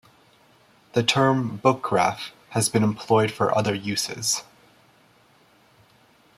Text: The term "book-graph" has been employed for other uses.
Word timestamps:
The 0.93 1.03
term 1.03 1.57
"book-graph" 1.57 2.31
has 2.49 2.69
been 2.69 2.81
employed 2.81 3.31
for 3.31 3.55
other 3.55 3.75
uses. 3.75 4.41